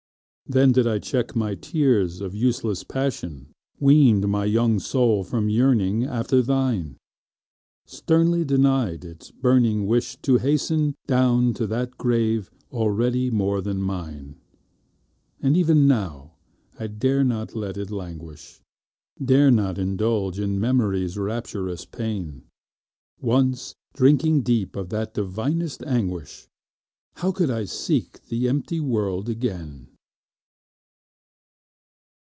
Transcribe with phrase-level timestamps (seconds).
[0.49, 6.03] Then did I check my tears of useless passion, Weaned my young soul from yearning
[6.03, 6.97] after thine,
[7.85, 14.41] Sternly denied its burning wish to hasten Down to that grave already more than mine!
[15.41, 16.33] And even now,
[16.77, 18.59] I dare not let it languish,
[19.23, 22.43] Dare not indulge in Memory's rapturous pain;
[23.21, 26.49] Once drinking deep of that divinest anguish,
[27.13, 29.87] How could I seek the empty world again?